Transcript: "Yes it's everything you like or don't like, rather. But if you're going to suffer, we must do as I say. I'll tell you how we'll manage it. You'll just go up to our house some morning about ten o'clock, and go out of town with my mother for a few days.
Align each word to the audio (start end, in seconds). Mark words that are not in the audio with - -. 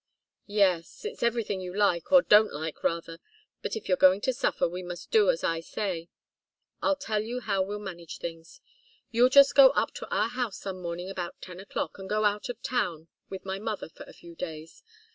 "Yes 0.47 1.05
it's 1.05 1.21
everything 1.21 1.61
you 1.61 1.77
like 1.77 2.11
or 2.11 2.23
don't 2.23 2.51
like, 2.51 2.83
rather. 2.83 3.19
But 3.61 3.75
if 3.75 3.87
you're 3.87 3.97
going 3.99 4.19
to 4.21 4.33
suffer, 4.33 4.67
we 4.67 4.81
must 4.81 5.11
do 5.11 5.29
as 5.29 5.43
I 5.43 5.59
say. 5.59 6.09
I'll 6.81 6.95
tell 6.95 7.21
you 7.21 7.39
how 7.41 7.61
we'll 7.61 7.77
manage 7.77 8.17
it. 8.19 8.47
You'll 9.11 9.29
just 9.29 9.53
go 9.53 9.69
up 9.69 9.91
to 9.93 10.09
our 10.09 10.29
house 10.29 10.57
some 10.57 10.81
morning 10.81 11.07
about 11.11 11.39
ten 11.39 11.59
o'clock, 11.59 11.99
and 11.99 12.09
go 12.09 12.25
out 12.25 12.49
of 12.49 12.63
town 12.63 13.09
with 13.29 13.45
my 13.45 13.59
mother 13.59 13.89
for 13.89 14.01
a 14.05 14.13
few 14.13 14.33
days. 14.33 14.81